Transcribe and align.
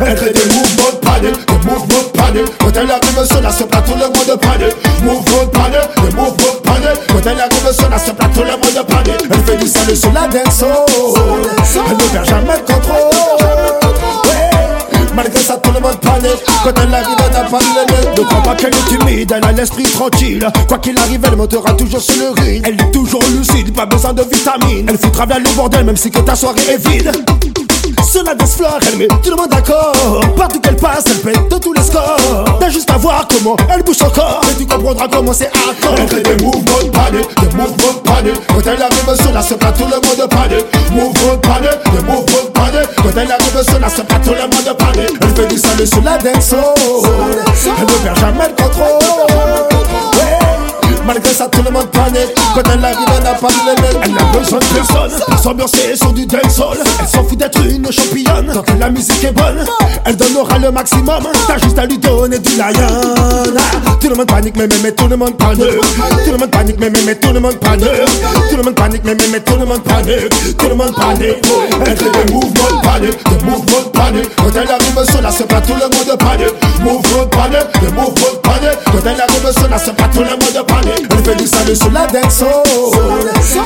Entre 0.00 0.32
des 0.32 0.54
mouvements 0.54 0.92
de 0.92 1.06
panique, 1.06 1.46
des 1.46 1.68
mouvements 1.68 1.86
de 1.86 2.18
panique 2.18 2.52
Quand 2.58 2.72
elle 2.74 2.90
arrive 2.90 3.26
sur 3.26 3.40
la 3.42 3.52
ce 3.52 3.64
plateau, 3.64 3.92
le 3.92 4.06
monde 4.06 4.28
de 4.28 4.34
panique 4.34 4.76
Mouvement 5.02 5.44
de 5.44 5.50
panique, 5.50 5.90
des 5.96 6.16
mouvements 6.16 6.32
de 6.32 6.60
panique 6.62 7.00
Quand 7.08 7.30
elle 7.30 7.40
arrive 7.40 7.72
sur 7.72 7.90
la 7.90 7.98
ce 7.98 8.10
plateau, 8.12 8.40
le 8.40 8.52
monde 8.52 8.86
de 9.04 9.10
Elle 9.30 9.44
fait 9.44 9.56
du 9.58 9.68
salut 9.68 9.96
sur 9.96 10.12
la 10.12 10.26
dance 10.26 10.64
Elle 10.64 11.96
ne 11.96 12.12
perd 12.12 12.24
jamais 12.24 12.56
le 12.56 12.72
contrôle. 12.72 13.10
Ouais. 14.24 15.06
Malgré 15.14 15.38
ça, 15.42 15.58
tout 15.58 15.70
le 15.70 15.80
monde 15.80 16.00
panique 16.00 16.44
Quand 16.64 16.82
elle 16.82 16.94
arrive, 16.94 17.16
elle 17.26 17.32
n'a 17.32 17.42
pas 17.42 17.58
de 17.58 18.20
Ne 18.20 18.26
crois 18.26 18.42
pas 18.42 18.54
qu'elle 18.54 18.72
est 18.72 18.88
timide, 18.88 19.34
elle 19.36 19.44
a 19.44 19.52
l'esprit 19.52 19.82
tranquille. 19.82 20.48
Quoi 20.66 20.78
qu'il 20.78 20.96
arrive, 20.96 21.20
elle 21.26 21.36
montera 21.36 21.74
toujours 21.74 22.00
sur 22.00 22.14
le 22.16 22.40
ring 22.40 22.62
Elle 22.66 22.80
est 22.80 22.90
toujours 22.90 23.22
lucide, 23.36 23.74
pas 23.74 23.84
besoin 23.84 24.14
de 24.14 24.22
vitamines. 24.22 24.86
Elle 24.88 24.96
fout 24.96 25.12
travers 25.12 25.40
le 25.40 25.50
bordel, 25.54 25.84
même 25.84 25.96
si 25.98 26.10
que 26.10 26.20
ta 26.20 26.34
soirée 26.34 26.62
est 26.70 26.88
vide 26.88 27.12
sur 28.10 28.24
la 28.24 28.34
dance 28.34 28.56
floor, 28.56 28.78
elle 28.88 28.98
met 28.98 29.06
tout 29.06 29.30
le 29.30 29.36
monde 29.36 29.50
d'accord. 29.50 29.92
Partout 30.36 30.60
qu'elle 30.60 30.76
passe, 30.76 31.04
elle 31.06 31.20
pète 31.20 31.48
de 31.48 31.58
tous 31.58 31.72
les 31.72 31.82
scores. 31.82 32.44
T'as 32.58 32.68
juste 32.68 32.90
à 32.90 32.96
voir 32.96 33.26
comment 33.28 33.56
elle 33.72 33.84
bouge 33.84 33.98
son 33.98 34.10
corps. 34.10 34.40
Et 34.50 34.58
tu 34.58 34.66
comprendras 34.66 35.06
comment 35.08 35.32
c'est 35.32 35.50
hardcore 35.54 35.94
Elle 35.96 36.08
fait 36.08 36.22
des 36.22 36.44
mouvements 36.44 36.82
de 36.82 36.90
panique, 36.90 37.40
des 37.40 37.56
mouvements 37.56 37.92
de 37.94 38.00
panique 38.00 38.40
Quand 38.48 38.66
elle 38.66 38.82
arrive 38.82 39.22
sur 39.22 39.32
la 39.32 39.42
scène, 39.42 39.58
tout 39.58 39.84
le 39.84 39.94
monde 39.94 40.28
panique 40.28 40.66
Mouvements 40.90 41.34
de 41.34 41.40
panique, 41.40 41.84
des 41.92 42.04
mouvements 42.04 42.44
de 42.44 42.50
panique 42.50 42.90
Quand 42.96 43.20
elle 43.20 43.30
arrive 43.30 43.62
sur 43.62 43.78
la 43.78 43.88
scène, 43.88 44.06
tout 44.24 44.30
le 44.30 44.42
monde 44.42 44.76
panique 44.76 45.18
Elle 45.22 45.28
fait 45.28 45.46
du 45.46 45.58
salut 45.58 45.86
sur 45.86 46.02
la 46.02 46.18
dance 46.18 46.52
Elle 46.52 47.84
ne 47.84 48.02
perd 48.02 48.18
jamais 48.18 48.48
le 48.48 48.62
contrôle 48.62 49.79
Quand 52.54 52.62
elle 52.72 52.84
arrive, 52.84 52.98
elle 53.16 53.22
n'a 53.22 53.34
pas 53.34 53.48
de 53.48 53.52
limite. 53.52 53.96
Elle 54.02 54.12
n'a 54.12 54.24
besoin 54.24 54.58
de 54.58 54.64
personne 54.64 55.20
pour 55.26 55.38
s'ambiancer 55.38 55.96
sur 55.96 56.12
du 56.12 56.26
dancehall. 56.26 56.78
Elle 57.00 57.06
s'en 57.06 57.24
fout 57.24 57.38
d'être 57.38 57.60
une 57.64 57.90
championne. 57.90 58.50
Tant 58.52 58.62
que 58.62 58.72
la 58.78 58.90
musique 58.90 59.22
est 59.24 59.32
bonne, 59.32 59.64
elle 60.04 60.16
donnera 60.16 60.58
le 60.58 60.70
maximum. 60.70 61.22
T'as 61.46 61.58
juste 61.58 61.78
à 61.78 61.86
lui 61.86 61.98
donner 61.98 62.38
du 62.38 62.56
lion. 62.56 62.72
Tout 64.00 64.08
le 64.08 64.16
monde 64.16 64.26
panique, 64.26 64.56
mais, 64.56 64.66
mais, 64.66 64.76
mais 64.82 64.92
tout 64.92 65.06
le 65.06 65.16
monde 65.16 65.36
panique. 65.36 65.64
Tout 66.24 66.32
le 66.32 66.38
monde 66.38 66.50
panique, 66.50 66.76
mais, 66.80 66.90
mais, 66.90 67.00
mais 67.06 67.14
tout 67.14 67.32
le 67.32 67.40
monde 67.40 67.58
panique. 67.58 67.86
Tout 68.50 68.56
le 68.56 68.62
monde 68.62 68.74
panique, 68.74 69.02
mais, 69.04 69.14
mais, 69.14 69.28
mais 69.30 69.40
tout 69.40 69.56
le 69.56 69.66
monde 69.66 69.82
panique. 69.82 70.56
Tout 70.58 70.68
le 70.68 70.74
monde 70.74 70.94
panique. 70.94 71.36
Elle 71.86 71.96
fait 71.96 72.10
des 72.10 72.32
mouvements 72.32 72.50
de 72.50 72.82
panique, 72.82 73.18
des 73.30 73.44
mouvements 73.44 73.90
panique. 73.92 74.30
Quand 74.36 74.50
elle 74.56 74.70
arrive 74.70 75.10
sur 75.10 75.22
la 75.22 75.30
scène, 75.30 75.46
tout 75.46 75.74
le 75.74 75.86
monde 75.86 76.18
panique. 76.18 76.54
Mouvements 76.80 77.24
de 77.24 77.28
panique, 77.28 77.80
des 77.80 77.92
mouvements 77.92 78.10
de 78.10 78.38
panique. 78.42 78.78
Quand 78.86 79.06
elle 79.06 79.20
arrive 79.20 79.52
sur 79.52 79.68
la 79.68 79.78
scène, 79.78 79.94
tout 80.12 80.20
le 80.20 80.30
monde 80.30 80.66
panique. 80.66 80.79
Elle 81.70 81.76
fait 81.76 81.88
du 81.88 81.90
sale 81.90 81.90
sur 81.90 81.92
la 81.92 82.06
dance 82.06 82.44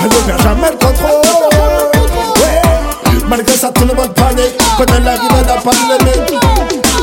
Elle 0.03 0.09
ne 0.09 0.27
perd 0.27 0.43
jamais 0.43 0.71
le 0.71 0.77
contrôle. 0.77 1.23
Ouais. 2.37 3.19
Malgré 3.29 3.57
ça 3.57 3.71
tout 3.71 3.85
le 3.87 3.95
monde 3.95 4.13
panique. 4.15 4.55
Quand 4.77 4.85
elle 4.95 5.09
arrive 5.09 5.29
pas 5.65 5.71
de 5.71 6.05
limite 6.05 6.35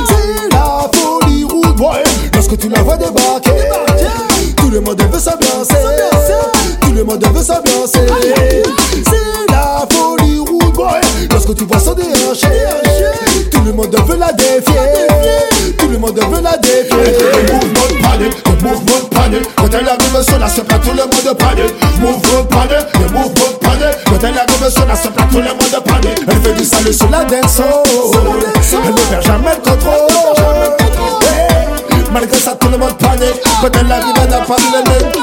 C'est 0.07 0.55
la 0.55 0.89
folie 0.93 1.45
rude 1.45 1.75
boy. 1.75 2.03
Lorsque 2.33 2.57
tu 2.57 2.69
la 2.69 2.81
vois 2.83 2.97
débarquer 2.97 3.51
Tout 4.57 4.69
le 4.69 4.81
monde 4.81 5.01
veut 5.01 5.19
s'ambiancer 5.19 5.75
Tout 6.81 6.91
le 6.91 7.03
monde 7.03 7.25
veut 7.33 7.43
s'ambiancer 7.43 8.07
C'est 9.03 9.51
la 9.51 9.87
folie 9.89 10.39
rude 10.39 10.73
boy. 10.73 11.01
Lorsque 11.31 11.55
tu 11.55 11.65
vois 11.65 11.79
son 11.79 11.93
déhanché 11.93 12.47
Tout 13.49 13.61
le 13.65 13.73
monde 13.73 13.95
veut 14.07 14.17
la 14.17 14.31
défier. 14.33 15.07
Tout 15.77 15.87
le 15.87 15.97
monde 15.97 16.19
veut 16.19 16.41
la 16.41 16.57
défier. 16.57 16.91
de 16.91 17.80
quand 19.55 19.67
elle 19.73 19.87
arrive, 19.87 20.21
son 20.21 20.47
se 20.47 20.61
plat, 20.61 20.79
tout 20.79 20.91
le 20.91 21.03
monde 21.03 21.37
panique. 21.37 21.73
Move 21.99 22.17
up 22.35 22.49
panic, 22.49 22.85
le 22.99 23.07
move 23.09 23.27
up 23.27 23.59
panic. 23.61 23.95
Quand 24.05 24.23
elle 24.27 24.37
arrive, 24.37 24.63
son 24.63 24.95
se 24.95 25.07
plat, 25.07 25.25
tout 25.31 25.37
le 25.37 25.43
monde 25.43 25.83
panique. 25.85 26.19
Elle 26.27 26.41
fait 26.41 26.53
du 26.53 26.65
salut 26.65 26.93
sur 26.93 27.09
la 27.09 27.23
dance. 27.23 27.61
Elle 27.61 28.79
ne 28.79 29.09
perd 29.09 29.23
jamais 29.23 29.55
le 29.55 29.61
contrôle. 29.69 30.11
Malgré 32.11 32.37
ça, 32.39 32.55
tout 32.59 32.69
le 32.69 32.77
monde 32.77 32.97
panique. 32.97 33.41
Quand 33.61 33.69
elle 33.79 33.91
arrive, 33.91 34.15
elle 34.21 34.29
n'a 34.29 34.39
pas 34.39 34.55
de 34.55 35.21